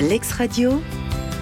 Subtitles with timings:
[0.00, 0.80] L'ex-radio,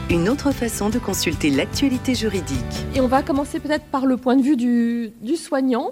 [0.09, 2.87] une autre façon de consulter l'actualité juridique.
[2.95, 5.91] Et on va commencer peut-être par le point de vue du, soignant.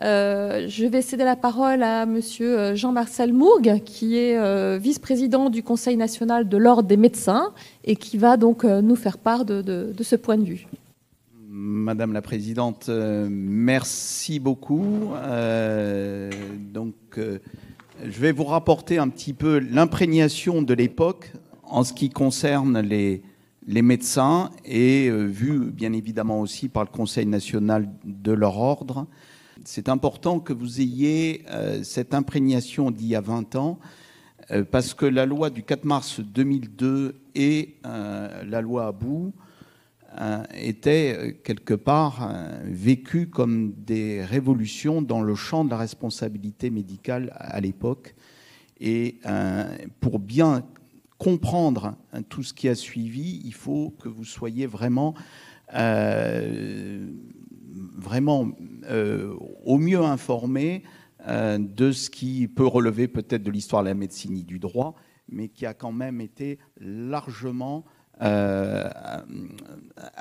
[0.00, 5.50] Euh, je vais céder la parole à Monsieur euh, Jean-Marcel Mourgue, qui est euh, vice-président
[5.50, 7.52] du Conseil national de l'Ordre des médecins
[7.82, 10.68] et qui va donc nous faire part de, ce point de vue.
[11.48, 15.08] Madame la Présidente, merci beaucoup.
[16.72, 21.32] donc, je vais vous rapporter un petit peu l'imprégnation de l'époque
[21.70, 23.22] en ce qui concerne les,
[23.66, 29.06] médecins et euh, vu bien évidemment aussi par le Conseil national de leur ordre.
[29.64, 33.78] C'est important que vous ayez euh, cette imprégnation d'il y a 20 ans
[34.50, 39.32] euh, parce que la loi du 4 mars 2002 et la loi Abou
[40.54, 47.60] étaient quelque part vécues comme des révolutions dans le champ de la responsabilité médicale à
[47.60, 48.16] l'époque.
[48.80, 49.20] Et
[50.00, 50.64] pour bien
[51.20, 51.96] comprendre
[52.30, 55.14] tout ce qui a suivi, il faut que vous soyez vraiment,
[55.74, 57.06] euh,
[58.90, 59.34] euh,
[59.66, 60.82] au mieux informé
[61.28, 64.94] euh, de ce qui peut relever peut-être de l'histoire de la médecine et du droit,
[65.28, 67.84] mais qui a quand même été largement
[68.18, 69.24] à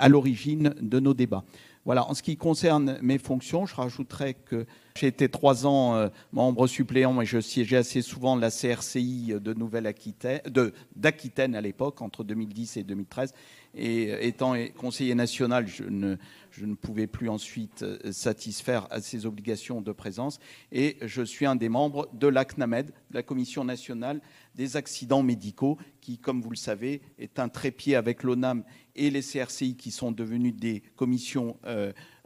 [0.08, 1.44] l'origine de nos débats.
[1.90, 6.10] Voilà, en ce qui concerne mes fonctions, je rajouterai que j'ai été trois ans euh,
[6.32, 10.42] membre suppléant et je siégeais assez souvent la CRCI de Nouvelle-Aquitaine,
[10.96, 13.34] d'Aquitaine à l'époque, entre 2010 et 2013.
[13.74, 16.18] Et euh, étant conseiller national, je ne,
[16.52, 20.40] je ne pouvais plus ensuite euh, satisfaire à ces obligations de présence.
[20.72, 24.22] Et je suis un des membres de l'ACNAMED, la Commission nationale
[24.56, 28.64] des accidents médicaux, qui, comme vous le savez, est un trépied avec l'ONAM
[28.96, 31.58] et les CRCI qui sont devenus des commissions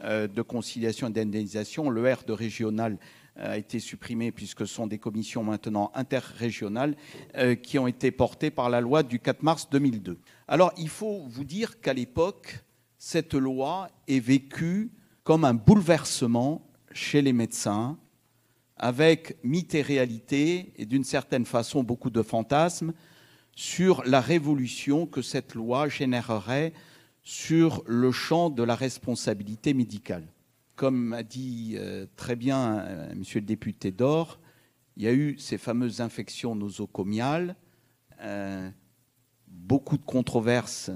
[0.04, 1.90] euh, de conciliation et d'indemnisation.
[1.90, 2.98] Le R de régional
[3.38, 6.96] euh, a été supprimé puisque ce sont des commissions maintenant interrégionales
[7.36, 10.20] euh, qui ont été portées par la loi du 4 mars 2002.
[10.48, 12.64] Alors il faut vous dire qu'à l'époque,
[13.06, 14.90] cette loi est vécue
[15.26, 18.00] comme un bouleversement chez les médecins,
[18.78, 22.94] avec mythe et réalité, et d'une certaine façon beaucoup de fantasmes,
[23.58, 26.72] sur la révolution que cette loi générerait
[27.24, 30.26] sur le champ de la responsabilité médicale.
[30.78, 34.40] Comme a dit euh, très bien euh, Monsieur le député d'Or,
[34.96, 37.58] il y a eu ces fameuses infections nosocomiales,
[38.22, 38.70] euh,
[39.50, 40.90] beaucoup de controverses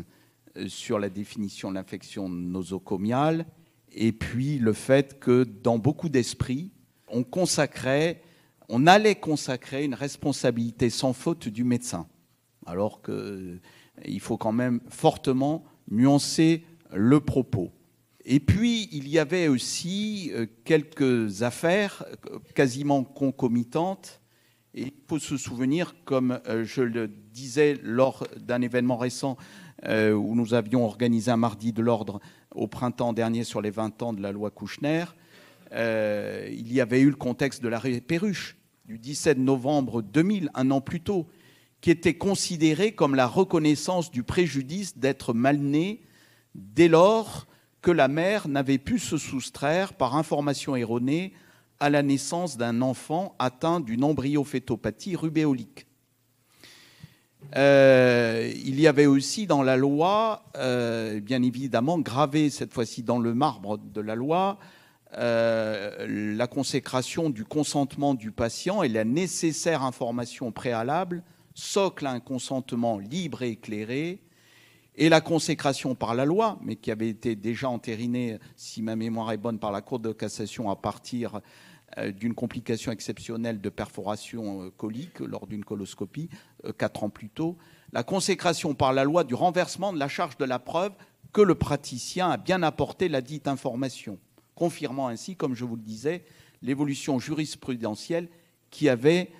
[0.67, 3.45] sur la définition de l'infection nosocomiale,
[3.91, 6.71] et puis le fait que dans beaucoup d'esprits,
[7.07, 8.21] on consacrait,
[8.69, 12.07] on allait consacrer une responsabilité sans faute du médecin,
[12.65, 16.63] alors qu'il faut quand même fortement nuancer
[16.93, 17.71] le propos.
[18.29, 24.21] Et puis, il y avait aussi euh, quelques affaires euh, quasiment concomitantes.
[24.73, 29.37] Et il faut se souvenir, comme euh, je le disais lors d'un événement récent
[29.85, 32.19] où nous avions organisé un mardi de l'ordre
[32.55, 35.05] au printemps dernier sur les 20 ans de la loi Kouchner,
[35.71, 40.81] il y avait eu le contexte de l'arrêt Perruche du 17 novembre 2000, un an
[40.81, 41.27] plus tôt,
[41.81, 46.01] qui était considéré comme la reconnaissance du préjudice d'être mal né
[46.55, 47.47] dès lors
[47.81, 51.33] que la mère n'avait pu se soustraire par information erronée
[51.79, 55.86] à la naissance d'un enfant atteint d'une embryophétopathie rubéolique.
[57.55, 63.19] Euh, il y avait aussi dans la loi, euh, bien évidemment, gravé cette fois-ci dans
[63.19, 64.57] le marbre de la loi,
[65.17, 72.19] euh, la consécration du consentement du patient et la nécessaire information préalable socle à un
[72.19, 74.21] consentement libre et éclairé,
[74.95, 79.31] et la consécration par la loi, mais qui avait été déjà entérinée, si ma mémoire
[79.31, 81.39] est bonne, par la Cour de cassation à partir
[82.11, 86.29] d'une complication exceptionnelle de perforation euh, colique lors d'une coloscopie,
[86.65, 87.57] euh, quatre ans plus tôt,
[87.93, 90.91] la consécration par la loi du renversement de la charge de la preuve
[91.33, 94.19] que le praticien a bien apporté la dite information,
[94.55, 96.25] confirmant ainsi, comme je vous le disais,
[96.61, 98.27] l'évolution jurisprudentielle
[98.69, 99.31] qui avait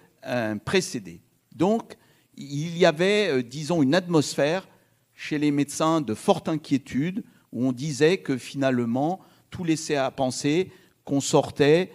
[0.66, 1.22] précédé.
[1.56, 1.98] Donc,
[2.38, 4.68] il y avait, euh, disons, une atmosphère
[5.16, 9.20] chez les médecins de forte inquiétude, où on disait que finalement,
[9.50, 10.72] tout laissait à penser
[11.04, 11.92] qu'on sortait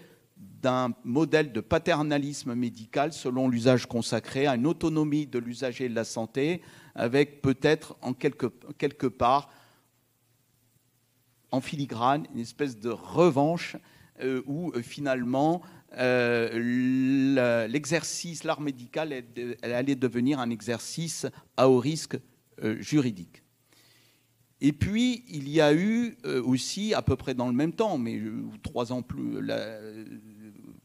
[0.63, 6.05] d'un modèle de paternalisme médical selon l'usage consacré, à une autonomie de l'usager de la
[6.05, 6.63] santé,
[6.95, 8.47] avec peut-être en quelque,
[8.79, 9.51] quelque part,
[11.51, 13.77] en filigrane, une espèce de revanche
[14.21, 15.63] euh, où euh, finalement
[15.99, 19.13] euh, l'exercice, l'art médical,
[19.63, 21.27] allait devenir un exercice
[21.57, 22.19] à haut risque
[22.79, 23.43] juridique.
[24.61, 28.23] Et puis, il y a eu aussi, à peu près dans le même temps, mais
[28.63, 29.41] trois ans plus,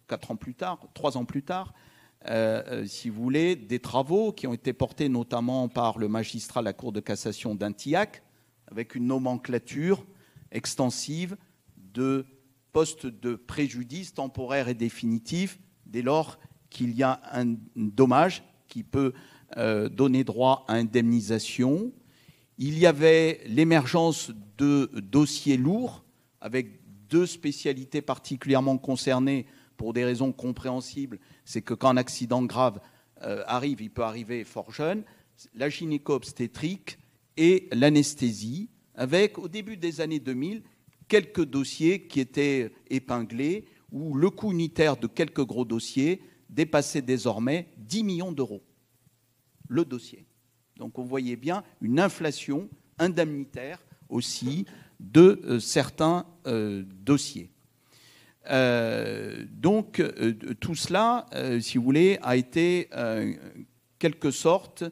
[0.08, 1.74] quatre ans plus tard, trois ans plus tard,
[2.86, 6.74] si vous voulez, des travaux qui ont été portés notamment par le magistrat de la
[6.74, 8.24] Cour de cassation d'Antillac,
[8.70, 10.06] avec une nomenclature
[10.52, 11.38] extensive
[11.94, 12.26] de
[12.72, 16.38] postes de préjudice temporaire et définitif dès lors
[16.70, 19.14] qu'il y a un dommage qui peut
[19.58, 21.92] euh, donner droit à indemnisation.
[22.58, 26.04] Il y avait l'émergence de dossiers lourds
[26.42, 29.46] avec deux spécialités particulièrement concernées
[29.78, 31.20] pour des raisons compréhensibles.
[31.46, 32.80] C'est que quand un accident grave
[33.22, 35.04] euh, arrive, il peut arriver fort jeune,
[35.54, 36.98] la gynéco-obstétrique
[37.38, 40.64] et l'anesthésie, avec au début des années 2000
[41.08, 47.70] quelques dossiers qui étaient épinglés où le coût unitaire de quelques gros dossiers dépassait désormais
[47.78, 48.64] 10 millions d'euros.
[49.68, 50.26] Le dossier.
[50.78, 52.70] Donc on voyait bien une inflation
[53.00, 54.66] indemnitaire aussi
[55.00, 57.52] de euh, certains euh, dossiers.
[58.50, 60.02] Euh, donc
[60.60, 61.26] tout cela,
[61.60, 62.90] si vous voulez, a été
[64.00, 64.84] quelque sorte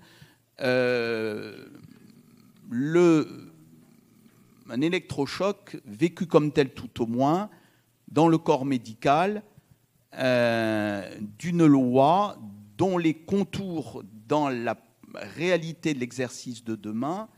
[4.70, 7.50] un électrochoc vécu comme tel tout au moins
[8.08, 9.44] dans le corps médical
[10.18, 12.38] euh, d'une loi
[12.78, 14.78] dont les contours dans la
[15.14, 17.30] réalité de l'exercice de demain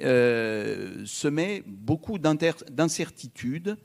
[0.00, 3.76] euh, met beaucoup d'incertitudes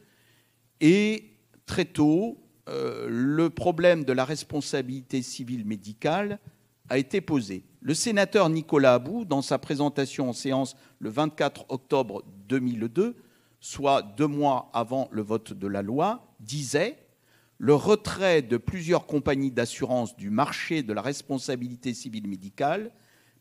[0.82, 1.33] et
[1.66, 2.38] très tôt,
[2.70, 6.40] euh, le problème de la responsabilité civile médicale
[6.90, 7.64] a été posé.
[7.82, 13.16] Le sénateur Nicolas Abou, dans sa présentation en séance le 24 octobre 2002,
[13.60, 16.98] soit deux mois avant le vote de la loi, disait
[17.58, 22.92] le retrait de plusieurs compagnies d'assurance du marché de la responsabilité civile médicale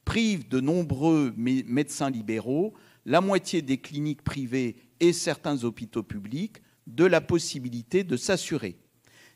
[0.04, 2.74] prive de nombreux médecins libéraux,
[3.04, 8.76] la moitié des cliniques privées et certains hôpitaux publics de la possibilité de s'assurer.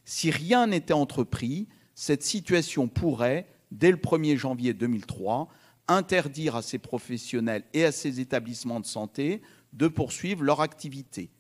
[0.05, 5.49] Si rien n'était entrepris, cette situation pourrait, dès le 1er janvier 2003,
[5.89, 11.31] interdire à ces professionnels et à ces établissements de santé de poursuivre leur activité.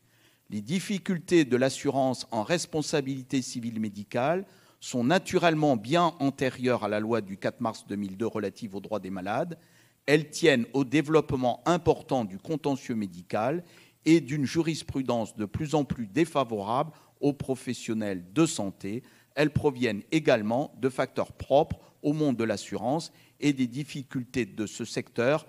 [0.50, 4.46] Les difficultés de l'assurance en responsabilité civile médicale
[4.80, 9.10] sont naturellement bien antérieures à la loi du 4 mars 2002 relative aux droits des
[9.10, 9.58] malades.
[10.06, 13.64] Elles tiennent au développement important du contentieux médical
[14.06, 19.02] et d'une jurisprudence de plus en plus défavorable aux professionnels de santé.
[19.34, 24.84] Elles proviennent également de facteurs propres au monde de l'assurance et des difficultés de ce
[24.84, 25.46] secteur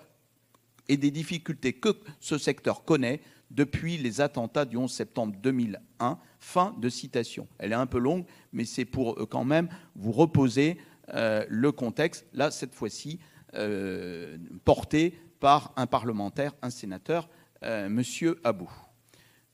[0.88, 3.20] et des difficultés que ce secteur connaît
[3.50, 6.18] depuis les attentats du 11 septembre 2001.
[6.40, 7.46] Fin de citation.
[7.58, 10.78] Elle est un peu longue, mais c'est pour euh, quand même vous reposer
[11.14, 13.18] euh, le contexte, là, cette fois-ci,
[13.54, 17.28] euh, porté par un parlementaire, un sénateur,
[17.62, 18.70] Monsieur Abou.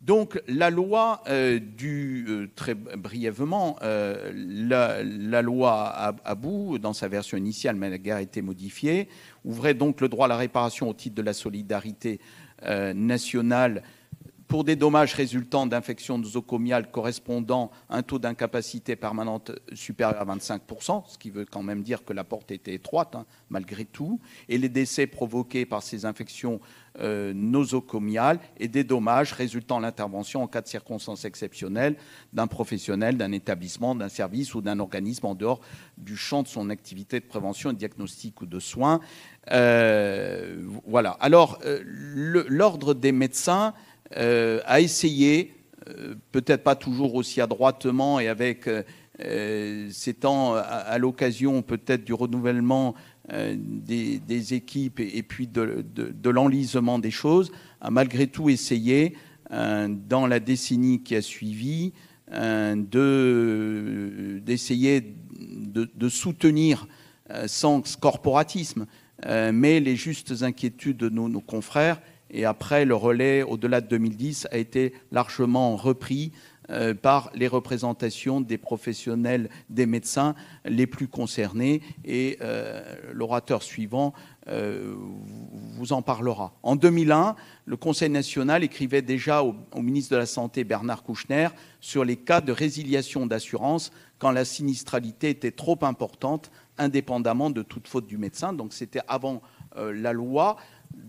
[0.04, 5.88] Donc la loi euh, du euh, très brièvement euh, la, loi
[6.26, 9.08] Abou dans sa version initiale mais elle a été modifiée
[9.46, 12.20] ouvrait donc le droit à la réparation au titre de la solidarité
[12.94, 13.82] nationale
[14.54, 21.02] pour des dommages résultant d'infections nosocomiales correspondant à un taux d'incapacité permanente supérieur à 25%,
[21.08, 24.56] ce qui veut quand même dire que la porte était étroite, hein, malgré tout, et
[24.56, 26.60] les décès provoqués par ces infections
[27.00, 31.96] euh, nosocomiales et des dommages résultant l'intervention en cas de circonstances exceptionnelles
[32.32, 35.62] d'un professionnel, d'un établissement, d'un service ou d'un organisme en dehors
[35.98, 39.00] du champ de son activité de prévention, de diagnostic ou de soins.
[39.50, 41.16] Euh, voilà.
[41.18, 43.74] Alors, euh, l'ordre des médecins
[44.16, 45.54] euh, a essayé,
[45.88, 52.94] euh, peut-être pas toujours aussi adroitement et avec euh, s'étant à, l'occasion peut-être du renouvellement
[53.28, 59.14] des, équipes et, puis de, l'enlisement des choses, a malgré tout essayé
[59.50, 61.92] dans la décennie qui a suivi
[64.42, 66.86] d'essayer de, soutenir
[67.46, 68.86] sans corporatisme,
[69.24, 72.00] mais les justes inquiétudes de nos confrères
[72.30, 76.32] et après, le relais, au-delà de 2010, a été largement repris
[76.70, 81.82] euh, par les représentations des professionnels, des médecins les plus concernés.
[82.06, 84.14] Et euh, l'orateur suivant
[84.48, 84.94] euh,
[85.76, 86.54] vous en parlera.
[86.62, 91.48] En 2001, le Conseil national écrivait déjà au, au, ministre de la Santé, Bernard Kouchner,
[91.80, 97.88] sur les cas de résiliation d'assurance quand la sinistralité était trop importante, indépendamment de toute
[97.88, 98.54] faute du médecin.
[98.54, 99.42] Donc c'était avant
[99.76, 100.56] la loi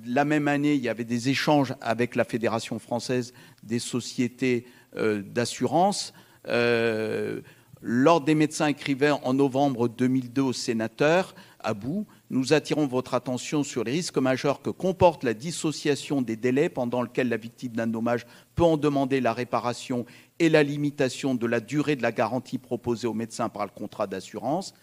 [0.05, 4.65] la même année, il y avait des échanges avec la Fédération française des sociétés
[4.95, 6.13] euh, d'assurance.
[6.47, 7.41] Euh,
[7.81, 11.35] L'Ordre des médecins écrivait en novembre 2002 au sénateur
[11.73, 16.69] bout Nous attirons votre attention sur les risques majeurs que comporte la dissociation des délais
[16.69, 20.05] pendant lesquels la victime d'un dommage peut en demander la réparation
[20.39, 24.07] et la limitation de la durée de la garantie proposée aux médecins par le contrat
[24.07, 24.73] d'assurance.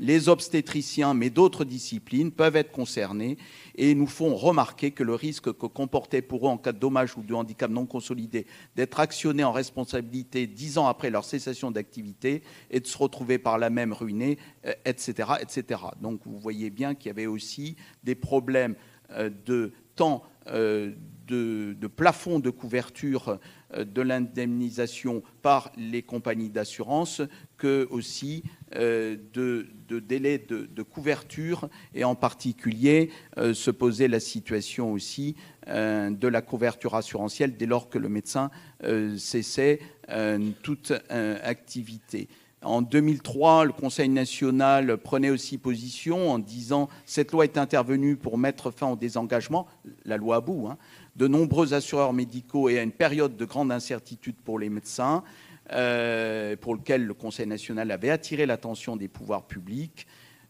[0.00, 3.36] Les obstétriciens, mais d'autres disciplines peuvent être concernés
[3.76, 7.16] et nous font remarquer que le risque que comportait pour eux en cas de dommage
[7.16, 12.42] ou de handicap non consolidé d'être actionnés en responsabilité dix ans après leur cessation d'activité
[12.70, 14.38] et de se retrouver par la même ruinés,
[14.84, 15.80] etc., euh, etc.
[16.00, 18.76] Donc vous voyez bien qu'il y avait aussi des problèmes
[19.10, 20.92] euh, de temps euh,
[21.26, 23.38] de, de, plafond de couverture
[23.76, 27.22] de l'indemnisation par les compagnies d'assurance
[27.56, 35.36] que aussi de, de, délai de, couverture et en particulier se posait la situation aussi
[35.66, 38.50] de la couverture assurantielle dès lors que le médecin
[39.16, 39.80] cessait
[40.62, 40.92] toute
[41.42, 42.28] activité.
[42.62, 48.36] En 2003, le Conseil national prenait aussi position en disant cette loi est intervenue pour
[48.36, 49.66] mettre fin au désengagement,
[50.04, 50.76] la loi à bout, hein,
[51.20, 55.22] de nombreux assureurs médicaux et à une période de grande incertitude pour les médecins,
[55.70, 60.06] euh, pour lequel le Conseil national avait attiré l'attention des pouvoirs publics.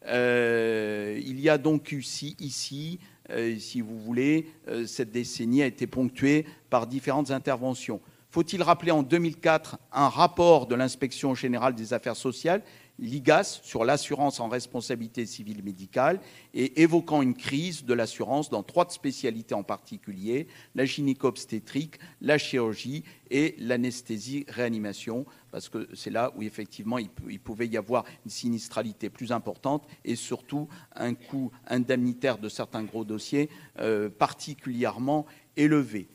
[0.07, 3.01] Euh, il y a donc ici, ici
[3.31, 4.47] euh, si vous voulez,
[4.87, 8.01] cette décennie a été ponctuée par différentes interventions.
[8.31, 12.63] Faut-il rappeler en 2004 un rapport de l'inspection générale des affaires sociales,
[13.01, 16.21] l'IGAS, sur l'assurance en responsabilité civile médicale
[16.55, 23.03] et évoquant une crise de l'assurance dans trois spécialités en particulier, la gynéco-obstétrique, la chirurgie
[23.31, 29.33] et l'anesthésie-réanimation, parce que c'est là où effectivement il pouvait y avoir une sinistralité plus
[29.33, 35.27] importante et surtout un coût indemnitaire de certains gros dossiers euh, particulièrement
[35.57, 36.09] élevé.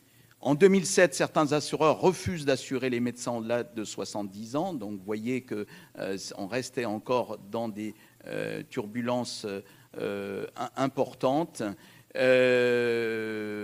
[0.46, 4.74] En 2007, certains assureurs refusent d'assurer les médecins au-delà de 70 ans.
[4.76, 5.66] Donc, vous voyez qu'on
[5.98, 6.18] euh,
[6.52, 7.96] restait encore dans des
[8.28, 9.48] euh, turbulences
[9.98, 11.64] euh, importantes.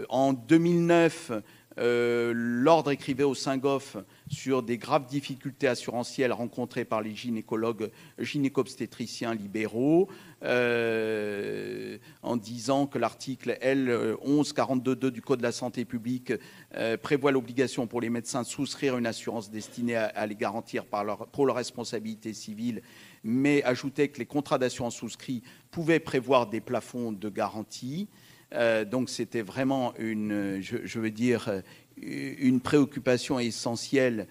[0.10, 1.32] en 2009,
[1.78, 3.98] l'ordre écrivait au Saint-Goff
[4.32, 10.08] sur des graves difficultés assurantielles rencontrées par les gynécologues, gynéco-obstétriciens libéraux.
[10.44, 13.90] Euh, en disant que l'article L
[14.26, 16.34] 1142.2 du Code de la santé publique
[16.76, 21.04] euh, prévoit l'obligation pour les médecins de souscrire une assurance destinée à, les garantir par
[21.04, 22.82] leur, pour leur responsabilité civile,
[23.24, 28.08] mais ajoutait que les contrats d'assurance souscrits pouvaient prévoir des plafonds de garantie.
[28.54, 31.62] Euh, donc c'était vraiment une, je, veux dire,
[32.02, 34.28] une préoccupation essentielle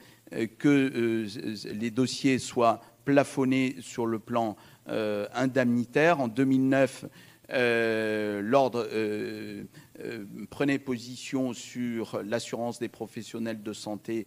[0.58, 1.26] que
[1.72, 4.56] les dossiers soient plafonnés sur le plan
[4.88, 6.20] euh, indemnitaire.
[6.20, 7.06] En 2009,
[7.52, 9.64] euh, l'ordre euh,
[10.50, 14.26] prenait position sur l'assurance des professionnels de santé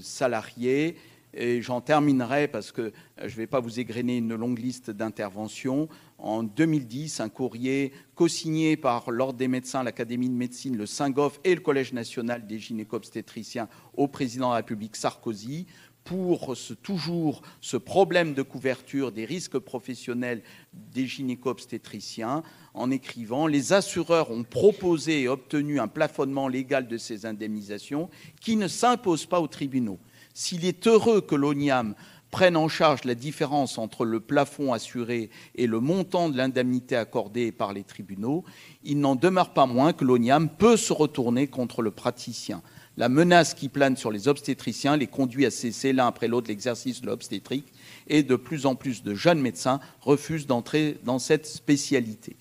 [0.00, 0.96] salariés.
[1.32, 5.88] Et j'en terminerai parce que je ne vais pas vous égrener une longue liste d'interventions.
[6.18, 11.54] En 2010, un courrier co-signé par l'Ordre des médecins, l'Académie de médecine, le Saint-Goff et
[11.54, 15.66] le Collège national des gynéco-obstétriciens au président de la République Sarkozy
[16.02, 22.42] pour toujours ce problème de couverture des risques professionnels des gynéco-obstétriciens
[22.74, 28.08] en écrivant Les assureurs ont proposé et obtenu un plafonnement légal de ces indemnisations
[28.40, 29.98] qui ne s'impose pas aux tribunaux.
[30.32, 31.94] S'il est heureux que l'ONIAM
[32.30, 37.52] prenne en charge la différence entre le plafond assuré et le montant de l'indemnité accordée
[37.52, 38.44] par les tribunaux,
[38.84, 42.62] il n'en demeure pas moins que l'ONIAM peut se retourner contre le praticien
[42.98, 47.00] la menace qui plane sur les obstétriciens les conduit à cesser l'un après l'autre l'exercice
[47.00, 47.72] de l'obstétrique
[48.08, 52.36] et de plus en plus de jeunes médecins refusent d'entrer dans cette spécialité.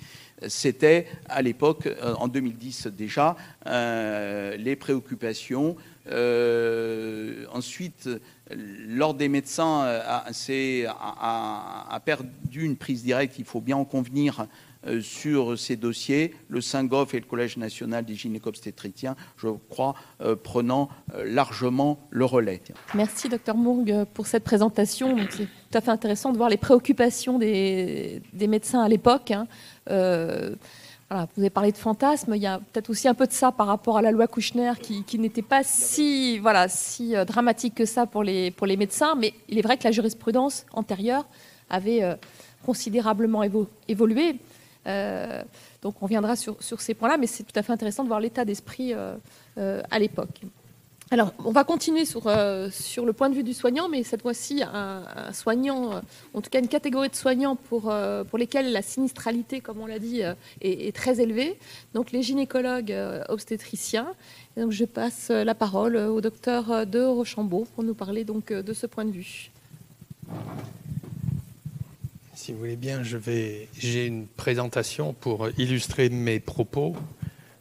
[0.48, 3.36] C'était à l'époque, euh, en 2010 déjà,
[3.68, 5.76] euh, les préoccupations.
[6.10, 8.10] Euh, ensuite,
[8.50, 10.26] l'Ordre des médecins a,
[11.90, 14.48] a, perdu une prise directe, il faut bien en convenir,
[14.86, 20.36] euh, sur ces dossiers, le Saint-Goff et le Collège national des gynéco-obstétriciens, je crois, euh,
[20.36, 22.62] prenant euh, largement le relais.
[22.94, 25.16] Merci, docteur Mourgue, pour cette présentation.
[25.32, 29.32] C'est tout à fait intéressant de voir les préoccupations des, médecins à l'époque.
[29.32, 29.48] Hein.
[31.10, 33.68] Vous avez parlé de fantasmes, il y a peut-être aussi un peu de ça par
[33.68, 38.54] rapport à la loi Kouchner qui, n'était pas si, si dramatique que ça pour les,
[38.78, 41.26] médecins, mais il est vrai que la jurisprudence antérieure
[41.70, 42.18] avait
[42.66, 43.44] considérablement
[43.88, 44.36] évolué.
[44.88, 45.44] Euh,
[45.82, 48.46] donc on viendra sur, ces points-là, mais c'est tout à fait intéressant de voir l'état
[48.46, 49.16] d'esprit euh,
[49.58, 50.42] euh, à l'époque.
[51.10, 52.30] Alors, on va continuer sur,
[52.70, 56.02] sur le point de vue du soignant, mais cette fois-ci, un, soignant,
[56.34, 57.94] en tout cas une catégorie de soignants pour,
[58.30, 60.22] pour lesquels la sinistralité, comme on l'a dit,
[60.60, 61.58] est, très élevée.
[61.94, 62.94] Donc, les gynécologues
[63.30, 64.08] obstétriciens.
[64.58, 69.06] je passe la parole au docteur de Rochambeau pour nous parler donc, de ce point
[69.06, 69.50] de vue.
[72.48, 76.96] Si vous voulez bien, j'ai une présentation pour illustrer mes propos.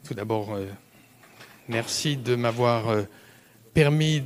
[0.04, 0.66] Tout d'abord, euh,
[1.66, 3.02] merci de m'avoir euh,
[3.76, 4.22] permis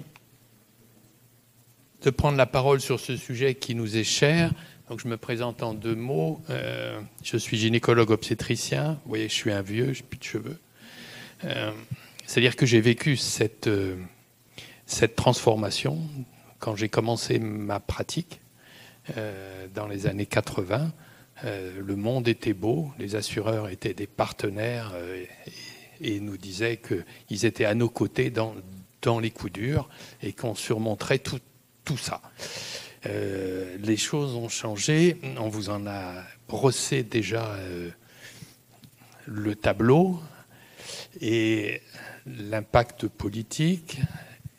[2.03, 4.53] de prendre la parole sur ce sujet qui nous est cher,
[4.89, 6.41] Donc je me présente en deux mots.
[6.51, 9.01] Euh, je suis gynécologue obstétricien.
[9.03, 10.61] Vous voyez, je suis un vieux, j'ai plus de cheveux.
[11.43, 11.73] Euh,
[12.27, 13.97] c'est-à-dire que j'ai vécu cette, euh,
[14.87, 15.99] cette transformation
[16.61, 18.41] quand j'ai commencé ma pratique
[19.75, 20.93] dans les années 80.
[21.43, 24.93] le monde était beau, les assureurs étaient des partenaires
[26.01, 28.55] et nous disaient qu'ils étaient à nos côtés dans,
[29.03, 29.89] dans les coups durs
[30.23, 31.41] et qu'on surmonterait tout,
[31.85, 32.21] tout ça.
[33.07, 35.17] Euh, les choses ont changé.
[35.39, 37.91] On vous en a brossé déjà euh,
[39.27, 40.21] le tableau
[41.21, 41.81] et
[42.27, 43.99] l'impact politique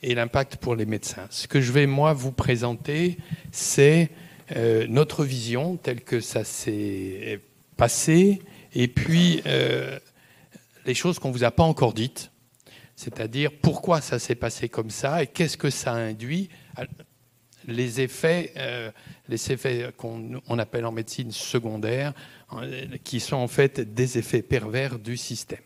[0.01, 1.27] et l'impact pour les médecins.
[1.29, 3.17] Ce que je vais moi vous présenter,
[3.51, 4.09] c'est
[4.55, 7.39] euh, notre vision telle que ça s'est
[7.77, 8.41] passé
[8.73, 9.43] et puis
[10.85, 12.30] les choses qu'on vous a pas encore dites,
[13.01, 16.49] c'est-à-dire pourquoi ça s'est passé comme ça et qu'est-ce que ça induit
[17.65, 18.91] les effets, euh,
[19.27, 22.13] effets qu'on appelle en médecine secondaires,
[22.53, 25.63] euh, qui sont en fait des effets pervers du système.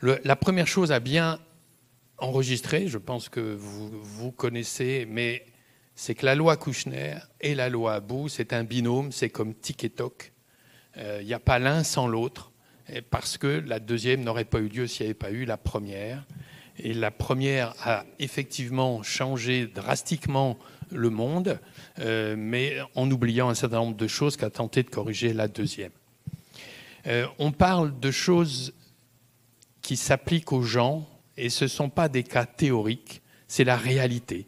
[0.00, 1.38] la première chose à bien
[2.16, 5.44] enregistrer, je pense que vous, vous connaissez, mais
[5.94, 9.84] c'est que la loi Kouchner et la loi Abou, c'est un binôme, c'est comme tic
[9.84, 10.32] et toc.
[10.96, 12.52] Euh, il n'y a pas l'un sans l'autre,
[13.10, 16.24] parce que la deuxième n'aurait pas eu lieu s'il n'y avait pas eu la première.
[16.78, 20.58] Et la première a effectivement changé drastiquement
[20.90, 21.58] le monde,
[21.98, 25.92] euh, mais en oubliant un certain nombre de choses qu'a tenté de corriger la deuxième.
[27.06, 28.74] Euh, on parle de choses
[29.80, 34.46] qui s'appliquent aux gens, et ce ne sont pas des cas théoriques, c'est la réalité.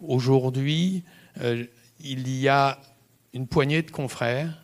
[0.00, 1.02] Aujourd'hui,
[1.40, 1.64] euh,
[2.00, 2.80] il y a
[3.32, 4.62] une poignée de confrères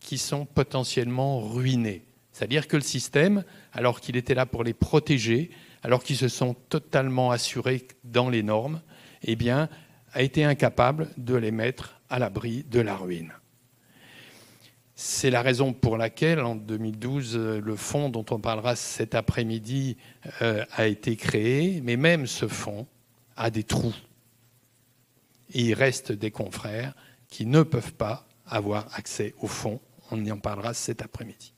[0.00, 2.02] qui sont potentiellement ruinés.
[2.32, 5.50] C'est-à-dire que le système, alors qu'il était là pour les protéger,
[5.82, 8.80] alors qu'ils se sont totalement assurés dans les normes,
[9.22, 9.68] eh bien,
[10.12, 13.32] a été incapable de les mettre à l'abri de la ruine.
[14.94, 19.96] C'est la raison pour laquelle, en 2012, le fonds dont on parlera cet après-midi
[20.42, 22.86] euh, a été créé, mais même ce fonds
[23.36, 23.94] a des trous.
[25.54, 26.94] Et il reste des confrères
[27.28, 29.80] qui ne peuvent pas avoir accès au fonds.
[30.10, 31.51] On y en parlera cet après-midi.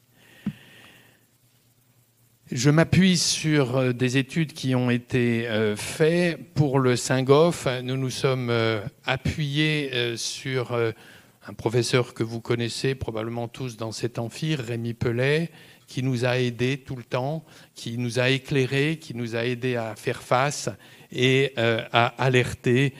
[2.52, 7.66] Je m'appuie sur euh, des études qui ont été euh, faites pour le Saint-Goff.
[7.82, 14.18] Nous nous sommes euh, appuyés sur un professeur que vous connaissez probablement tous dans cet
[14.18, 15.50] amphire, Rémi Pellet,
[15.86, 19.76] qui nous a aidés tout le temps, qui nous a éclairés, qui nous a aidés
[19.76, 20.68] à faire face
[21.12, 22.92] et à alerter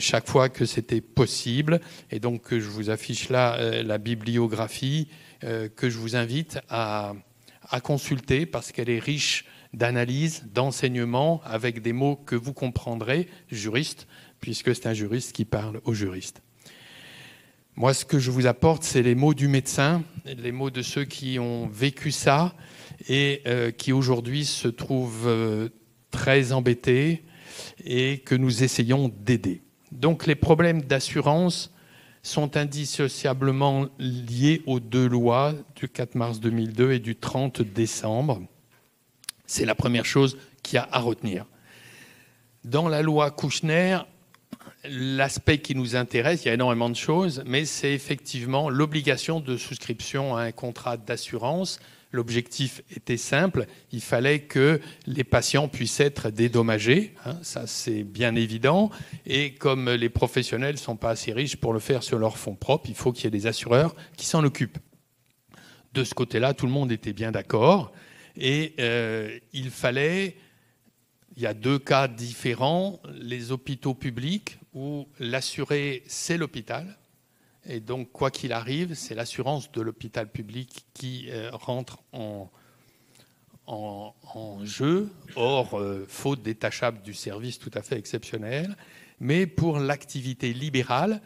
[0.00, 1.80] chaque fois que c'était possible.
[2.10, 5.08] Et donc, je vous affiche là la bibliographie
[5.40, 7.14] que je vous invite à
[7.70, 14.06] à consulter parce qu'elle est riche d'analyse, d'enseignement, avec des mots que vous comprendrez, juriste,
[14.40, 16.42] puisque c'est un juriste qui parle aux juristes.
[17.76, 21.04] Moi, ce que je vous apporte, c'est les mots du médecin, les mots de ceux
[21.04, 22.54] qui ont vécu ça
[23.08, 25.68] et euh, qui aujourd'hui se trouvent euh,
[26.10, 27.22] très embêtés
[27.84, 29.62] et que nous essayons d'aider.
[29.92, 31.72] Donc les problèmes d'assurance,
[32.28, 38.42] sont indissociablement liés aux deux lois du 4 mars 2002 et du 30 décembre.
[39.46, 41.46] C'est la première chose qu'il y a à retenir.
[42.64, 43.98] Dans la loi Kouchner,
[44.84, 49.56] l'aspect qui nous intéresse, il y a énormément de choses, mais c'est effectivement l'obligation de
[49.56, 56.30] souscription à un contrat d'assurance L'objectif était simple, il fallait que les patients puissent être
[56.30, 58.90] dédommagés, hein, ça c'est bien évident,
[59.26, 62.54] et comme les professionnels ne sont pas assez riches pour le faire sur leurs fonds
[62.54, 64.78] propres, il faut qu'il y ait des assureurs qui s'en occupent.
[65.92, 67.92] De ce côté-là, tout le monde était bien d'accord,
[68.38, 70.36] et euh, il fallait,
[71.36, 76.96] il y a deux cas différents, les hôpitaux publics où l'assuré c'est l'hôpital,
[77.68, 82.50] et donc, quoi qu'il arrive, c'est l'assurance de l'hôpital public qui euh, rentre en,
[84.64, 88.74] jeu, hors euh, faute détachable du service tout à fait exceptionnel.
[89.20, 91.20] Mais pour l'activité libérale,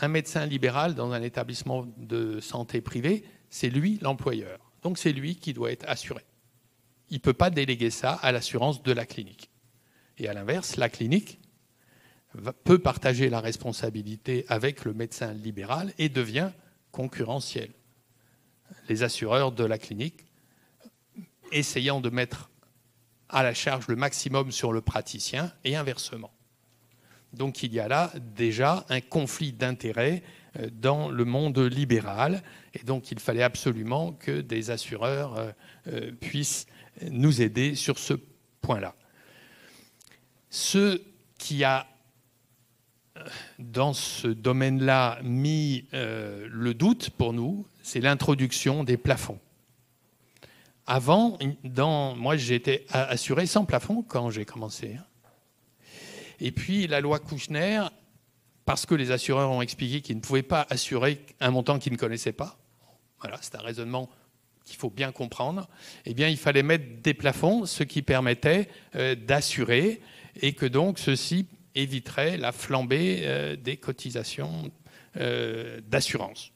[0.00, 4.58] un médecin libéral dans un établissement de santé privé, c'est lui l'employeur.
[4.82, 6.22] Donc c'est lui qui doit être assuré.
[7.10, 9.50] Il ne peut pas déléguer ça à l'assurance de la clinique.
[10.16, 11.41] Et à l'inverse, la clinique
[12.64, 16.50] peut partager la responsabilité avec le médecin libéral et devient
[16.90, 17.70] concurrentiel.
[18.88, 20.24] Les assureurs de la clinique
[21.52, 22.50] essayant de mettre
[23.28, 26.32] à la charge le maximum sur le praticien et inversement.
[27.32, 30.22] Donc il y a là déjà un conflit d'intérêts
[30.58, 32.42] euh, dans le monde libéral
[32.74, 35.50] et donc il fallait absolument que des assureurs euh,
[35.88, 36.66] euh, puissent
[37.10, 38.14] nous aider sur ce
[38.60, 38.94] point-là.
[40.50, 41.00] Ce
[41.38, 41.86] qui a
[43.58, 49.38] dans ce domaine-là, mis euh, le doute pour nous, c'est l'introduction des plafonds.
[50.86, 51.38] Avant,
[52.16, 54.96] moi j'étais assuré sans plafond quand j'ai commencé.
[54.98, 55.04] Hein.
[56.40, 57.82] Et puis la loi Kouchner,
[58.64, 61.98] parce que les assureurs ont expliqué qu'ils ne pouvaient pas assurer un montant qu'ils ne
[61.98, 62.58] connaissaient pas,
[63.20, 64.10] voilà, c'est un raisonnement
[64.64, 65.68] qu'il faut bien comprendre,
[66.04, 70.00] eh bien il fallait mettre des plafonds, ce qui permettait euh, d'assurer,
[70.40, 74.70] et que donc ceci éviterait la flambée euh, des cotisations
[75.16, 76.52] euh, d'assurance.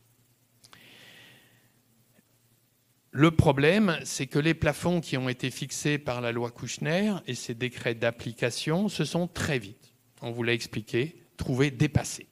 [3.10, 7.34] Le problème, c'est que les plafonds qui ont été fixés par la loi Kouchner et
[7.34, 12.28] ses décrets d'application se sont très vite, on vous l'a expliqué, trouvés dépassés.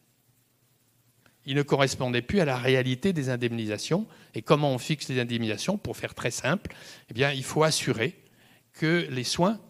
[1.46, 4.06] Ils ne correspondaient plus à la réalité des indemnisations.
[4.34, 5.76] Et comment on fixe les indemnisations?
[5.76, 6.74] Pour faire très simple,
[7.10, 8.14] eh bien, il faut assurer
[8.72, 9.60] que les soins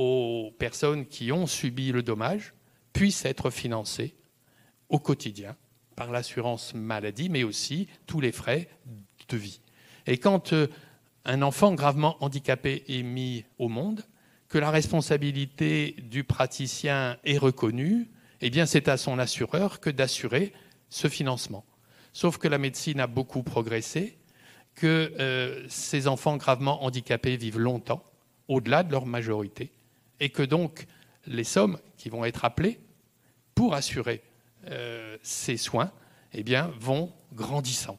[0.00, 2.54] aux personnes qui ont subi le dommage
[2.94, 4.14] puissent être financés
[4.88, 5.56] au quotidien
[5.94, 8.70] par l'assurance maladie, mais aussi tous les frais
[9.28, 9.60] de vie.
[10.06, 10.68] Et quand euh,
[11.26, 14.02] un enfant gravement handicapé est mis au monde,
[14.48, 18.08] que la responsabilité du praticien est reconnue,
[18.40, 20.54] eh bien c'est à son assureur que d'assurer
[20.88, 21.66] ce financement.
[22.14, 24.16] Sauf que la médecine a beaucoup progressé,
[24.74, 28.02] que euh, ces enfants gravement handicapés vivent longtemps,
[28.48, 29.72] au-delà de leur majorité,
[30.20, 30.86] et que donc
[31.26, 32.78] les sommes qui vont être appelées
[33.54, 34.22] pour assurer
[34.68, 35.92] euh, ces soins
[36.32, 37.98] eh bien, vont grandissant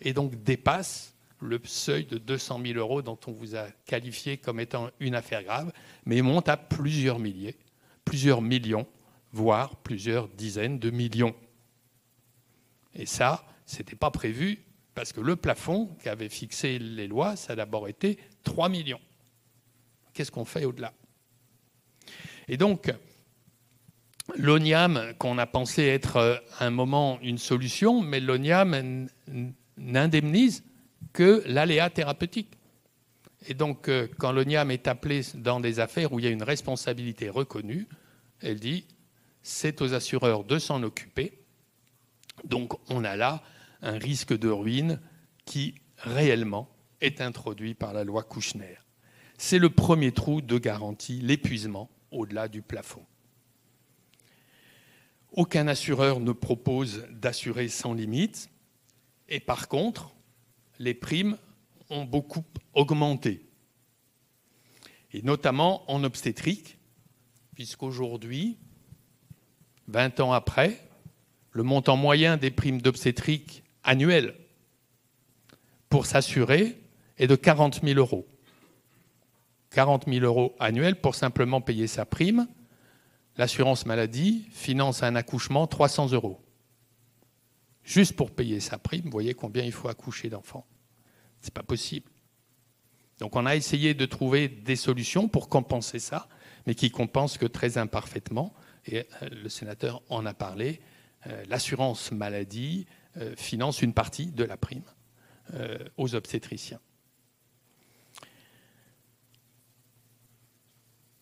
[0.00, 4.60] et donc dépasse le seuil de 200 000 euros dont on vous a qualifié comme
[4.60, 5.72] étant une affaire grave,
[6.04, 7.56] mais monte à plusieurs milliers,
[8.04, 8.86] plusieurs millions,
[9.32, 11.34] voire plusieurs dizaines de millions.
[12.94, 17.52] Et ça, ce n'était pas prévu parce que le plafond qu'avaient fixé les lois, ça
[17.52, 19.00] a d'abord été 3 millions.
[20.12, 20.92] Qu'est-ce qu'on fait au-delà?
[22.48, 22.92] Et donc,
[24.36, 29.08] l'ONIAM, qu'on a pensé être à un moment une solution, mais l'ONIAM
[29.76, 30.64] n'indemnise
[31.12, 32.54] que l'aléa thérapeutique.
[33.46, 36.42] Et donc, euh, quand l'ONIAM est appelé dans des affaires où il y a une
[36.42, 37.86] responsabilité reconnue,
[38.40, 38.86] elle dit
[39.42, 41.38] c'est aux assureurs de s'en occuper.
[42.44, 43.42] Donc, on a là
[43.82, 45.00] un risque de ruine
[45.44, 46.68] qui réellement
[47.00, 48.76] est introduit par la loi Kouchner.
[49.38, 53.04] C'est le premier trou de garantie, l'épuisement au-delà du plafond.
[55.32, 58.50] Aucun assureur ne propose d'assurer sans limite.
[59.28, 60.14] Et par contre,
[60.78, 61.36] les primes
[61.90, 62.44] ont beaucoup
[62.74, 63.44] augmenté.
[65.12, 66.78] Et notamment en obstétrique,
[67.54, 68.58] puisqu'aujourd'hui,
[69.88, 70.82] 20 ans après,
[71.52, 74.34] le montant moyen des primes d'obstétrique annuelles
[75.88, 76.78] pour s'assurer
[77.16, 78.26] est de 40 000 euros.
[79.70, 82.48] 40 000 euros annuels pour simplement payer sa prime.
[83.36, 86.40] L'assurance maladie finance un accouchement 300 euros
[87.88, 90.66] juste pour payer sa prime, voyez combien il faut accoucher d'enfants.
[91.40, 92.10] Ce n'est pas possible.
[93.18, 96.28] Donc on a essayé de trouver des solutions pour compenser ça,
[96.66, 98.52] mais qui compensent que très imparfaitement.
[98.86, 100.80] Et euh, le sénateur en a parlé.
[101.26, 104.84] Euh, l'assurance maladie euh, finance une partie de la prime
[105.96, 106.78] aux obstétriciens.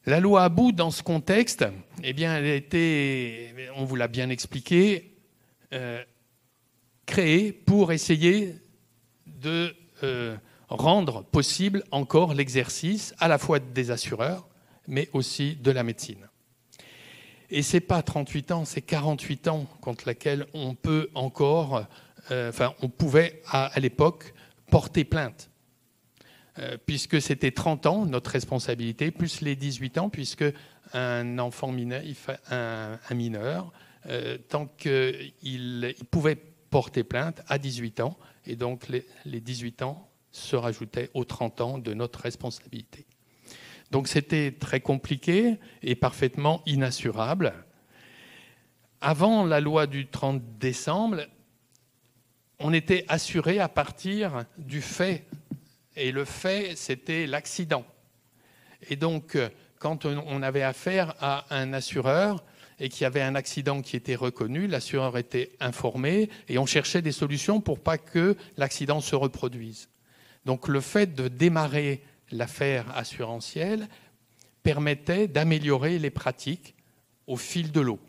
[0.06, 1.66] La loi à bout, dans ce contexte,
[2.02, 5.16] eh elle a été, on vous l'a bien expliqué,
[7.06, 8.54] créé pour essayer
[9.26, 10.36] de euh,
[10.68, 14.46] rendre possible encore l'exercice à la fois des assureurs,
[14.88, 16.28] mais aussi de la médecine.
[17.48, 21.86] Et ce n'est pas 38 ans, c'est 48 ans contre laquelle on peut encore,
[22.30, 24.34] euh, enfin, on pouvait à, l'époque
[24.70, 25.48] porter plainte.
[26.58, 30.44] Euh, puisque c'était 30 ans, notre responsabilité, plus les 18 ans, puisque
[30.92, 32.02] un enfant mineur,
[32.50, 33.72] un, mineur,
[34.48, 36.38] tant qu'il il pouvait
[36.70, 38.16] porter plainte à 18 ans,
[38.46, 43.06] et donc les, 18 ans se rajoutaient aux 30 ans de notre responsabilité.
[43.90, 47.54] Donc c'était très compliqué et parfaitement inassurable.
[49.00, 51.22] Avant la loi du 30 décembre,
[52.58, 55.24] on était assuré à partir du fait,
[55.96, 57.84] et le fait, c'était l'accident.
[58.88, 59.36] Et donc,
[59.78, 62.44] quand on avait affaire à un assureur,
[62.78, 67.02] et qu'il y avait un accident qui était reconnu, l'assureur était informé et on cherchait
[67.02, 69.88] des solutions pour pas que l'accident se reproduise.
[70.44, 73.88] Donc le fait de démarrer l'affaire assurantielle
[74.62, 76.74] permettait d'améliorer les pratiques
[77.26, 78.00] au fil de l'eau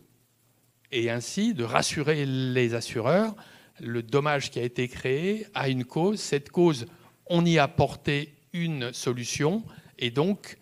[0.91, 3.35] et ainsi de rassurer les assureurs.
[3.79, 6.19] Le dommage qui a été créé a une cause.
[6.19, 6.87] Cette cause,
[7.29, 9.63] on y a apporté une solution
[9.99, 10.57] et donc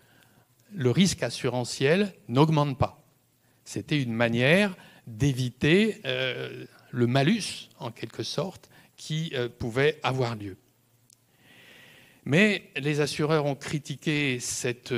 [0.73, 3.01] le risque assurantiel n'augmente pas.
[3.63, 4.75] C'était une manière
[5.08, 10.58] d'éviter le malus, en quelque sorte, qui pouvait avoir lieu.
[12.25, 14.93] Mais les assureurs ont critiqué cette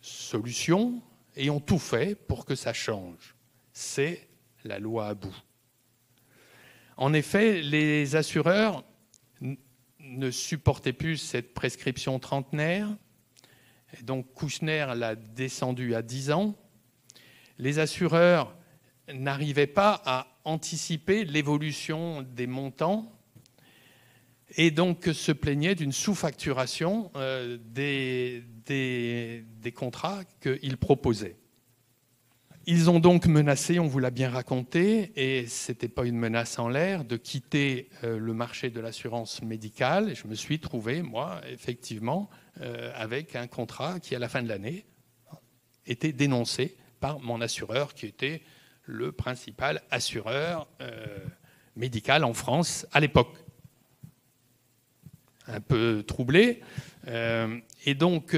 [0.00, 1.02] solution
[1.34, 3.34] et ont tout fait pour que ça change.
[3.72, 4.28] C'est
[4.64, 5.36] la loi à bout.
[6.96, 8.84] En effet, les assureurs
[10.06, 12.88] ne supportaient plus cette prescription trentenaire,
[14.02, 16.54] donc Kouchner l'a descendu à 10 ans.
[17.58, 18.56] Les assureurs
[19.12, 23.12] n'arrivaient pas à anticiper l'évolution des montants
[24.56, 31.36] et donc se plaignaient d'une sous-facturation euh, des, des, contrats qu'ils proposaient.
[32.68, 36.58] Ils ont donc menacé, on vous l'a bien raconté, et ce n'était pas une menace
[36.58, 40.16] en l'air, de quitter euh, le marché de l'assurance médicale.
[40.16, 42.28] Je me suis trouvé, moi, effectivement,
[42.60, 44.84] euh, avec un contrat qui, à la fin de l'année,
[45.86, 48.42] était dénoncé par mon assureur, qui était
[48.82, 51.06] le principal assureur euh,
[51.76, 53.36] médical en France à l'époque.
[55.46, 56.62] Un peu troublé.
[57.06, 58.36] et donc,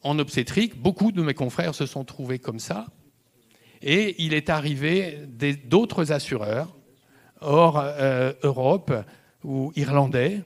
[0.00, 2.86] en obstétrique, beaucoup de mes confrères se sont trouvés comme ça
[3.84, 5.18] et il est arrivé
[5.66, 6.74] d'autres assureurs,
[7.42, 8.92] hors euh, Europe
[9.44, 10.40] ou irlandais,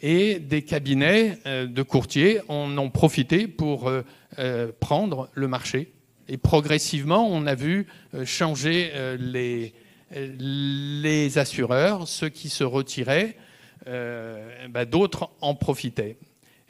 [0.00, 5.92] et des cabinets euh, de courtiers en ont profité pour euh, prendre le marché.
[6.28, 7.86] Et progressivement, on a vu
[8.24, 9.74] changer les,
[11.38, 13.36] assureurs, ceux qui se retiraient,
[13.84, 16.16] bah, d'autres en profitaient.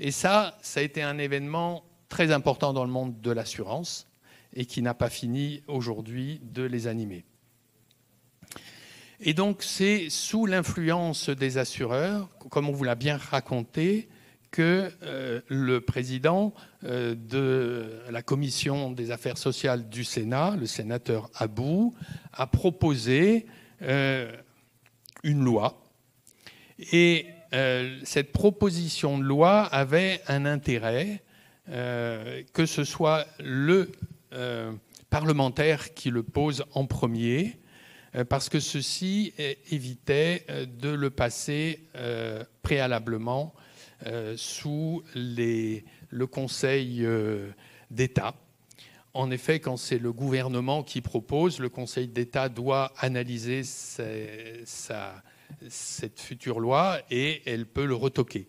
[0.01, 4.09] Et ça, ça a été un événement très important dans le monde de l'assurance
[4.55, 7.25] et qui n'a pas fini aujourd'hui de les animer.
[9.21, 14.09] Et donc c'est sous l'influence des assureurs, comme on vous l'a bien raconté,
[14.55, 21.29] que euh, le président euh, de la commission des affaires sociales du Sénat, le sénateur
[21.35, 21.93] Abou,
[22.33, 23.47] a proposé
[23.83, 24.31] euh,
[25.25, 25.83] une loi.
[26.93, 27.27] Et
[28.03, 31.23] cette proposition de loi avait un intérêt,
[31.69, 33.93] que ce soit le
[34.35, 34.73] euh,
[35.11, 37.61] parlementaire qui le pose en premier,
[38.17, 39.33] euh, parce que ceci
[39.71, 41.89] évitait euh, de le passer
[42.63, 43.55] préalablement
[44.37, 47.07] sous le Conseil
[47.91, 48.35] d'État.
[49.15, 54.03] En effet, quand c'est le gouvernement qui propose, le Conseil d'État doit analyser cette
[56.21, 58.49] future loi et elle peut le retoquer.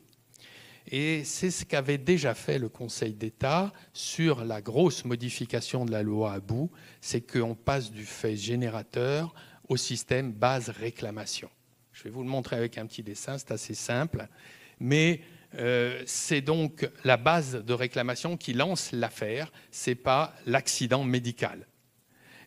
[0.87, 6.03] Et c'est ce qu'avait déjà fait le Conseil d'État sur la grosse modification de la
[6.03, 6.71] loi à bout,
[7.01, 9.33] c'est qu'on passe du fait générateur
[9.67, 11.49] au système base réclamation.
[11.91, 14.27] Je vais vous le montrer avec un petit dessin, c'est assez simple,
[14.79, 15.21] mais
[15.55, 21.65] euh, c'est donc la base de réclamation qui lance l'affaire, ce n'est pas l'accident médical.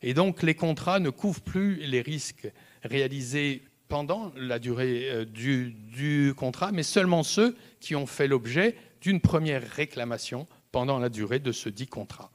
[0.03, 2.49] Et donc les contrats ne couvrent plus les risques
[2.83, 9.21] réalisés pendant la durée euh, du, contrat, mais seulement ceux qui ont fait l'objet d'une
[9.21, 12.31] première réclamation pendant la durée de ce dit contrat.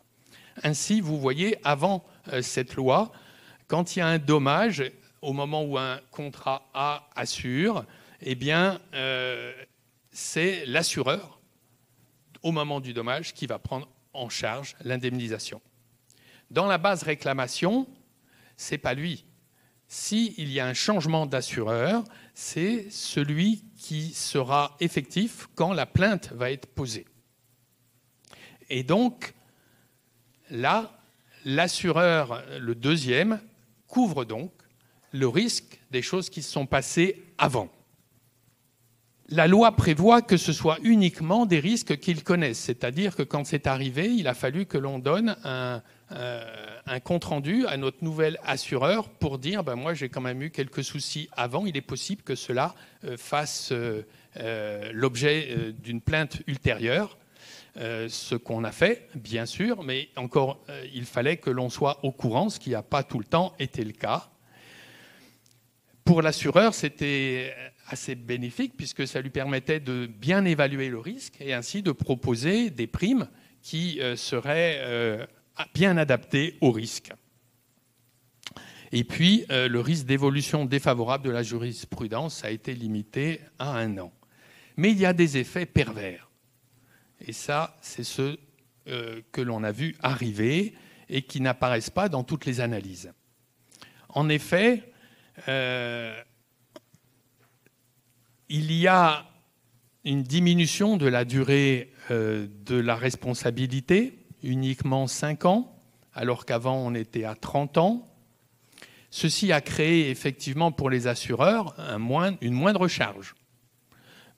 [0.63, 3.12] Ainsi, vous voyez, avant euh, cette loi,
[3.68, 4.84] quand il y a un dommage,
[5.22, 7.86] au moment où un contrat A assure,
[8.22, 9.54] eh bien, euh,
[10.12, 11.39] c'est l'assureur,
[12.42, 15.62] au moment du dommage, qui va prendre en charge l'indemnisation.
[16.52, 17.88] Dans la base réclamation,
[18.58, 19.26] c'est pas lui
[19.93, 22.03] s'il y a un changement d'assureur,
[22.34, 27.06] c'est celui qui sera effectif quand la plainte va être posée.
[28.71, 29.36] Et donc,
[30.49, 30.99] là,
[31.45, 33.39] l'assureur, le deuxième,
[33.88, 34.51] couvre donc
[35.12, 37.71] le risque des choses qui se sont passées avant.
[39.36, 43.65] La loi prévoit que ce soit uniquement des risques qu'il connaissent, c'est-à-dire que quand c'est
[43.65, 46.46] arrivé, il a fallu que l'on donne un, euh,
[47.04, 51.30] compte-rendu à notre nouvel assureur pour dire ben moi j'ai quand même eu quelques soucis
[51.32, 57.17] avant, il est possible que cela euh, fasse euh, l'objet d'une plainte ultérieure.
[57.76, 62.50] ce qu'on a fait, bien sûr, mais encore, il fallait que l'on soit au courant,
[62.50, 64.30] ce qui n'a pas tout le temps été le cas.
[66.06, 67.52] Pour l'assureur, c'était
[67.88, 72.69] assez bénéfique puisque ça lui permettait de bien évaluer le risque et ainsi de proposer
[72.69, 73.28] des primes
[73.62, 75.28] qui seraient
[75.74, 77.12] bien adapté au risque.
[78.96, 83.98] Et puis, euh, le risque d'évolution défavorable de la jurisprudence a été limité à un
[83.98, 84.13] an.
[84.78, 86.30] Mais il y a des effets pervers.
[87.19, 88.38] Et ça, c'est ce
[88.88, 90.76] euh, que l'on a vu arriver
[91.10, 93.12] et qui n'apparaissent pas dans toutes les analyses.
[94.10, 94.84] En effet,
[95.48, 96.15] euh,
[98.56, 99.26] il y a
[100.06, 105.76] une diminution de la durée de la responsabilité uniquement 5 ans,
[106.13, 108.08] alors qu'avant on était à 30 ans.
[109.10, 111.76] Ceci a créé effectivement pour les assureurs
[112.42, 113.34] une moindre charge,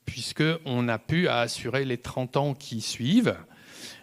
[0.06, 3.36] puisqu'on a pu assurer les 30 ans qui suivent.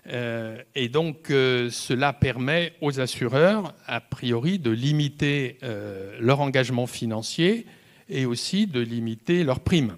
[0.08, 6.86] Euh, et donc euh, cela permet aux assureurs, a priori, de limiter euh, leur engagement
[6.86, 7.66] financier
[8.08, 9.96] et aussi de limiter leurs primes.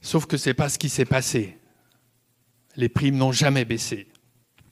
[0.00, 1.58] Sauf que ce n'est pas ce qui s'est passé.
[2.76, 4.08] Les primes n'ont jamais baissé.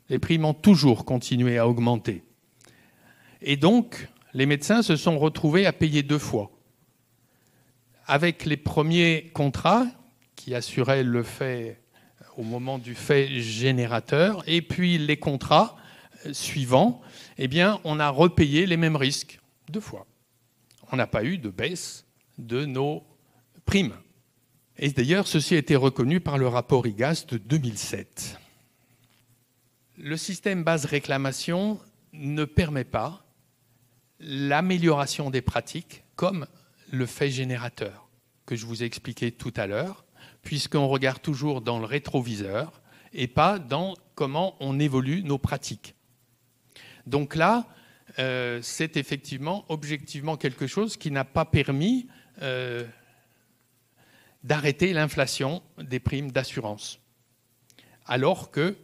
[0.08, 2.22] Les primes ont toujours continué à augmenter.
[3.42, 6.50] Et donc, les médecins se sont retrouvés à payer deux fois.
[8.06, 9.86] Avec les premiers contrats
[10.36, 11.80] qui assuraient le fait
[12.36, 15.76] au moment du fait générateur, et puis les contrats
[16.32, 17.00] suivants,
[17.38, 20.06] eh bien, on a repayé les mêmes risques deux fois.
[20.92, 22.04] On n'a pas eu de baisse
[22.38, 23.02] de nos
[23.64, 23.94] primes.
[24.78, 28.38] Et d'ailleurs, ceci a été reconnu par le rapport IGAS de 2007.
[29.96, 31.80] Le système base réclamation
[32.12, 33.24] ne permet pas
[34.20, 36.46] l'amélioration des pratiques comme
[36.90, 38.08] le fait générateur
[38.44, 40.04] que je vous ai expliqué tout à l'heure,
[40.42, 42.80] puisqu'on regarde toujours dans le rétroviseur
[43.12, 45.94] et pas dans comment on évolue nos pratiques.
[47.06, 47.66] Donc là,
[48.18, 52.08] euh, c'est effectivement, objectivement, quelque chose qui n'a pas permis
[52.42, 52.84] euh,
[54.46, 57.00] d'arrêter l'inflation des primes d'assurance,
[58.06, 58.76] alors que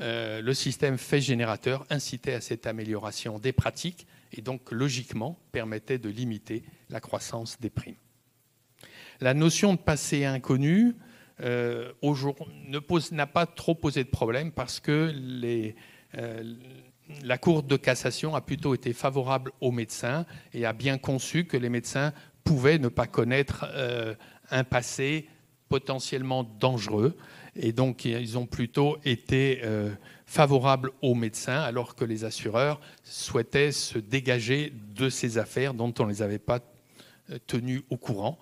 [0.00, 5.98] euh, le système fait générateur incitait à cette amélioration des pratiques et donc logiquement permettait
[5.98, 7.96] de limiter la croissance des primes.
[9.20, 10.94] La notion de passé inconnu
[11.40, 11.92] euh,
[13.10, 15.12] n'a pas trop posé de problème parce que
[16.14, 16.54] euh,
[17.24, 21.56] la Cour de cassation a plutôt été favorable aux médecins et a bien conçu que
[21.56, 22.12] les médecins
[22.44, 23.66] pouvaient ne pas connaître
[24.50, 25.28] un passé
[25.68, 27.16] potentiellement dangereux.
[27.54, 29.60] Et donc, ils ont plutôt été
[30.26, 36.04] favorables aux médecins, alors que les assureurs souhaitaient se dégager de ces affaires dont on
[36.04, 36.60] ne les avait pas
[37.46, 38.38] tenus au courant.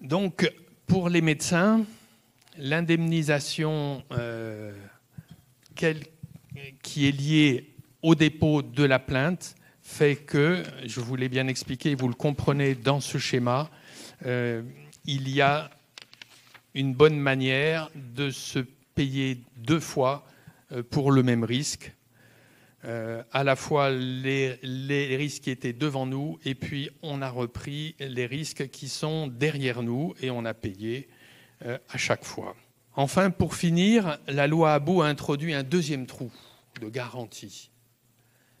[0.00, 0.50] Donc,
[0.86, 1.84] pour les médecins,
[2.58, 4.72] l'indemnisation euh,
[5.74, 11.94] qui est liée au dépôt de la plainte fait que, je vous l'ai bien expliqué,
[11.94, 13.70] vous le comprenez dans ce schéma,
[14.24, 14.62] euh,
[15.04, 15.70] il y a
[16.74, 18.58] une bonne manière de se
[18.94, 20.26] payer deux fois
[20.72, 21.92] euh, pour le même risque.
[23.32, 27.94] à la fois les, les, risques qui étaient devant nous et puis on a repris
[27.98, 31.08] les risques qui sont derrière nous et on a payé
[31.66, 32.54] euh, à chaque fois.
[32.94, 36.30] Enfin, pour finir, la loi Abou a introduit un deuxième trou
[36.80, 37.70] de garantie.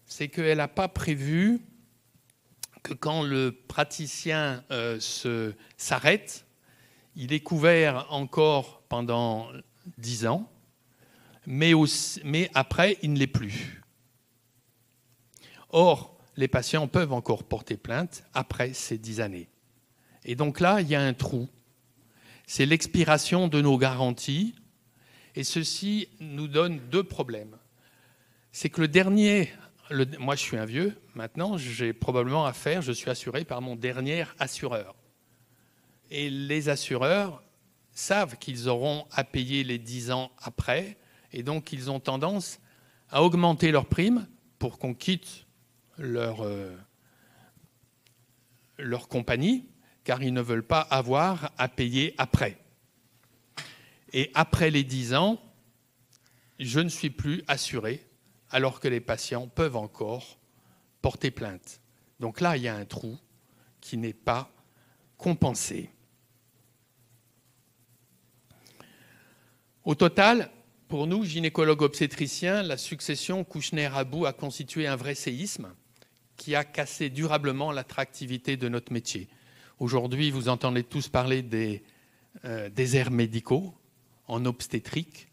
[0.06, 1.60] C'est qu'elle n'a pas prévu
[2.84, 5.00] que quand le praticien euh,
[5.76, 6.46] s'arrête,
[7.16, 9.48] il est couvert encore pendant
[9.98, 10.48] dix ans,
[11.46, 11.72] mais,
[12.22, 13.82] mais après, il ne l'est plus.
[15.70, 19.48] Or, les patients peuvent encore porter plainte après ces dix années.
[20.24, 21.48] Et donc là, il y a un trou
[22.46, 24.54] c'est l'expiration de nos garanties.
[25.34, 27.56] Et ceci nous donne deux problèmes.
[28.52, 29.52] C'est que le dernier,
[30.18, 34.24] moi je suis un vieux, maintenant j'ai probablement affaire, je suis assuré par mon dernier
[34.38, 34.94] assureur.
[36.10, 37.42] Et les assureurs
[37.92, 40.96] savent qu'ils auront à payer les 10 ans après,
[41.32, 42.60] et donc ils ont tendance
[43.10, 44.26] à augmenter leurs primes
[44.58, 45.46] pour qu'on quitte
[45.98, 46.74] leur, euh,
[48.78, 49.68] leur compagnie
[50.04, 52.58] car ils ne veulent pas avoir à payer après.
[54.12, 55.42] Et après les 10 ans,
[56.60, 58.06] je ne suis plus assuré,
[58.54, 60.38] alors que les patients peuvent encore
[61.02, 61.80] porter plainte.
[62.20, 63.18] Donc là, il y a un trou
[63.80, 64.48] qui n'est pas
[65.18, 65.90] compensé.
[69.82, 70.52] Au total,
[70.86, 75.74] pour nous, gynécologues obstétriciens, la succession Kouchner-Abou a constitué un vrai séisme
[76.36, 79.26] qui a cassé durablement l'attractivité de notre métier.
[79.80, 81.82] Aujourd'hui, vous entendez tous parler des
[82.44, 83.74] euh, déserts médicaux
[84.28, 85.26] en obstétrique.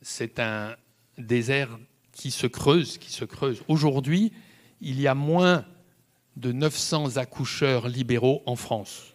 [0.00, 0.74] C'est un
[1.18, 1.78] désert
[2.16, 3.62] qui se creuse, qui se creuse.
[3.68, 4.32] Aujourd'hui,
[4.80, 5.66] il y a moins
[6.36, 9.14] de 900 accoucheurs libéraux en France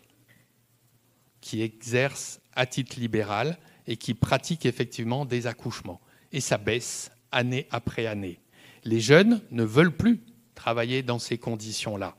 [1.42, 6.00] qui exercent à titre libéral et qui pratiquent effectivement des accouchements.
[6.32, 8.40] Et ça baisse année après année.
[8.84, 10.22] Les jeunes ne veulent plus
[10.54, 12.16] travailler dans ces conditions-là.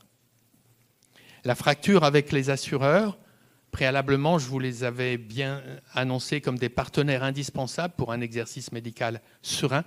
[1.45, 3.19] La fracture avec les assureurs,
[3.71, 5.63] préalablement, je vous les avais bien
[5.95, 9.85] annoncés comme des partenaires indispensables pour un exercice médical serein,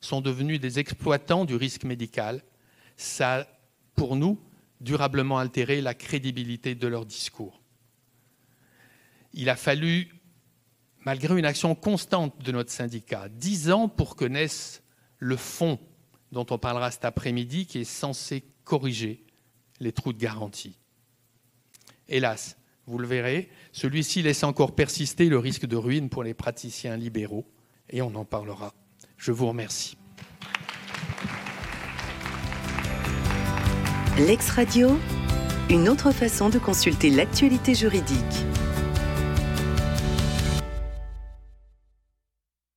[0.00, 2.42] sont devenus des exploitants du risque médical.
[2.96, 3.46] Ça a,
[3.94, 4.40] pour nous,
[4.80, 7.60] durablement altéré la crédibilité de leur discours.
[9.32, 10.08] Il a fallu,
[11.00, 14.82] malgré une action constante de notre syndicat, dix ans pour que naisse
[15.18, 15.78] le fonds
[16.32, 19.24] dont on parlera cet après-midi, qui est censé corriger
[19.80, 20.78] les trous de garantie.
[22.08, 22.56] Hélas,
[22.86, 27.46] vous le verrez, celui-ci laisse encore persister le risque de ruine pour les praticiens libéraux,
[27.90, 28.74] et on en parlera
[29.18, 29.98] je vous remercie.
[34.16, 34.98] L'ex-radio,
[35.68, 38.46] une autre façon de consulter l'actualité juridique.